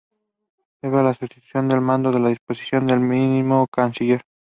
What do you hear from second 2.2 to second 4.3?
disposición del mismo Carnicer.